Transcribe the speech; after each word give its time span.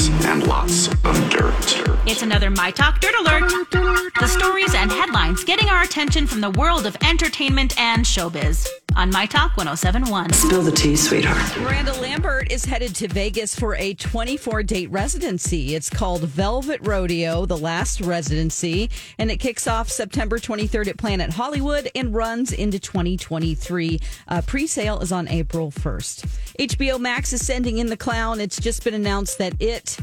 Lots 0.00 0.24
and 0.24 0.46
lots 0.46 0.88
of 0.88 1.30
dirt. 1.30 2.06
It's 2.06 2.22
another 2.22 2.48
My 2.48 2.70
Talk 2.70 3.00
Dirt 3.00 3.14
Alert. 3.20 3.50
The 4.18 4.26
stories 4.26 4.74
and 4.74 4.90
headlines 4.90 5.44
getting 5.44 5.68
our 5.68 5.82
attention 5.82 6.26
from 6.26 6.40
the 6.40 6.48
world 6.52 6.86
of 6.86 6.96
entertainment 7.04 7.78
and 7.78 8.02
showbiz 8.02 8.66
on 8.96 9.10
My 9.10 9.26
Talk 9.26 9.58
1071. 9.58 10.32
Spill 10.32 10.62
the 10.62 10.72
tea, 10.72 10.96
sweetheart. 10.96 11.54
Miranda 11.58 11.92
Lambert 12.10 12.50
is 12.50 12.64
headed 12.64 12.92
to 12.96 13.06
Vegas 13.06 13.54
for 13.54 13.76
a 13.76 13.94
24 13.94 14.64
date 14.64 14.90
residency. 14.90 15.76
It's 15.76 15.88
called 15.88 16.22
Velvet 16.22 16.80
Rodeo, 16.82 17.46
the 17.46 17.56
last 17.56 18.00
residency, 18.00 18.90
and 19.18 19.30
it 19.30 19.36
kicks 19.36 19.68
off 19.68 19.88
September 19.88 20.40
23rd 20.40 20.88
at 20.88 20.96
Planet 20.96 21.32
Hollywood 21.32 21.88
and 21.94 22.12
runs 22.12 22.50
into 22.50 22.80
2023. 22.80 24.00
Uh, 24.26 24.42
Pre 24.44 24.66
sale 24.66 24.98
is 24.98 25.12
on 25.12 25.28
April 25.28 25.70
1st. 25.70 26.26
HBO 26.58 26.98
Max 26.98 27.32
is 27.32 27.46
sending 27.46 27.78
in 27.78 27.86
the 27.86 27.96
clown. 27.96 28.40
It's 28.40 28.58
just 28.58 28.82
been 28.82 28.94
announced 28.94 29.38
that 29.38 29.54
it 29.62 29.96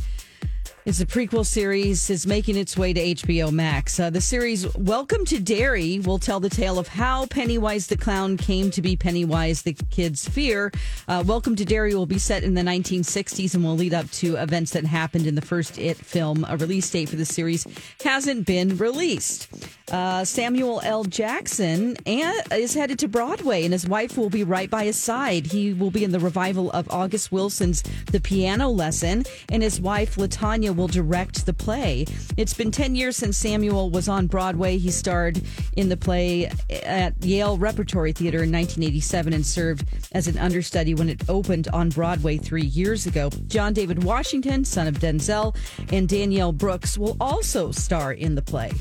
is 0.88 1.02
a 1.02 1.06
prequel 1.06 1.46
series 1.46 2.10
is 2.10 2.26
making 2.26 2.56
its 2.56 2.78
way 2.78 2.94
to 2.94 3.02
HBO 3.16 3.52
Max. 3.52 4.00
Uh, 4.00 4.10
the 4.10 4.22
series 4.22 4.74
Welcome 4.78 5.26
to 5.26 5.38
Derry 5.38 6.00
will 6.00 6.18
tell 6.18 6.40
the 6.40 6.50
tale 6.50 6.80
of 6.80 6.88
how 6.88 7.26
Pennywise 7.26 7.88
the 7.88 7.98
clown 7.98 8.38
came 8.38 8.72
to 8.72 8.82
be 8.82 8.96
Pennywise 8.96 9.64
the 9.64 9.74
kid's 9.74 10.26
fear. 10.30 10.72
Uh, 11.10 11.26
Welcome 11.28 11.58
to 11.58 11.66
Derry 11.66 11.94
will 11.94 12.06
be 12.06 12.18
set 12.18 12.42
in 12.46 12.54
the 12.54 12.62
1960s 12.62 13.54
and 13.54 13.66
will 13.66 13.76
lead 13.76 13.94
up 13.94 14.10
to 14.12 14.38
events 14.38 14.72
that 14.72 14.86
happened 14.86 15.28
in 15.28 15.36
the 15.36 15.42
first 15.42 15.78
It 15.78 15.98
film. 15.98 16.46
A 16.48 16.56
release 16.56 16.90
date 16.90 17.10
for 17.10 17.18
the 17.18 17.26
series 17.26 17.68
hasn't 18.02 18.46
been 18.46 18.78
released. 18.78 19.50
Uh, 19.92 20.26
Samuel 20.26 20.82
L. 20.84 21.06
Jackson 21.06 21.96
is 22.06 22.74
headed 22.74 23.00
to 23.00 23.08
Broadway, 23.08 23.64
and 23.64 23.72
his 23.72 23.88
wife 23.88 24.18
will 24.18 24.30
be 24.30 24.44
right 24.44 24.70
by 24.70 24.84
his 24.84 24.98
side. 24.98 25.48
He 25.48 25.72
will 25.72 25.92
be 25.92 26.04
in 26.04 26.12
the 26.12 26.20
revival 26.20 26.70
of 26.72 26.92
August 26.92 27.32
Wilson's 27.32 27.84
The 28.12 28.20
Piano 28.20 28.68
Lesson, 28.68 29.24
and 29.50 29.64
his 29.64 29.80
wife 29.80 30.16
Latanya 30.16 30.76
will 30.76 30.90
direct 30.90 31.46
the 31.46 31.54
play. 31.54 32.06
It's 32.36 32.54
been 32.54 32.70
10 32.70 32.96
years 32.96 33.16
since 33.16 33.38
Samuel 33.38 33.90
was 33.90 34.10
on 34.10 34.28
Broadway. 34.28 34.78
He 34.78 34.92
starred 34.92 35.42
in 35.78 35.88
the 35.88 35.96
play 35.96 36.52
at 36.70 37.14
Yale 37.24 37.58
Repertory 37.58 38.12
Theater 38.12 38.40
in 38.40 38.52
1987 38.52 39.32
and 39.32 39.46
served 39.46 39.86
as 40.12 40.28
an 40.28 40.38
understudy 40.38 40.96
when 40.96 41.08
it 41.08 41.30
opened 41.30 41.70
on 41.70 41.90
Broadway 41.90 42.36
three 42.36 42.66
years 42.66 43.06
ago. 43.06 43.30
John 43.48 43.72
David 43.72 44.04
Washington, 44.04 44.66
son 44.66 44.88
of 44.88 44.96
Denzel, 45.00 45.56
and 45.94 46.10
Danielle 46.10 46.52
Brooks 46.52 46.98
will 46.98 47.16
also 47.22 47.72
star 47.72 48.12
in 48.12 48.36
the 48.36 48.42
play. 48.42 48.72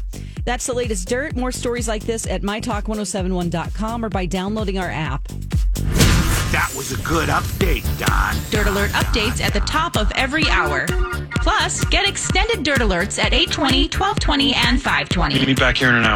That's 0.44 0.66
the 0.66 0.74
latest 0.74 0.95
dirt. 1.04 1.36
More 1.36 1.52
stories 1.52 1.88
like 1.88 2.04
this 2.04 2.26
at 2.26 2.42
mytalk1071.com 2.42 4.04
or 4.04 4.08
by 4.08 4.26
downloading 4.26 4.78
our 4.78 4.90
app. 4.90 5.28
That 6.52 6.72
was 6.76 6.92
a 6.92 7.02
good 7.02 7.28
update, 7.28 7.84
Don. 7.98 8.36
Dirt 8.50 8.68
Alert 8.68 8.90
updates 8.92 9.42
at 9.42 9.52
the 9.52 9.60
top 9.60 9.96
of 9.96 10.10
every 10.14 10.48
hour. 10.48 10.86
Plus, 11.42 11.84
get 11.86 12.08
extended 12.08 12.62
Dirt 12.62 12.78
Alerts 12.78 13.18
at 13.18 13.34
820, 13.34 13.88
1220, 13.88 14.54
and 14.54 14.80
520. 14.80 15.44
Meet 15.46 15.58
back 15.58 15.76
here 15.76 15.90
in 15.90 15.96
an 15.96 16.04
hour. 16.04 16.14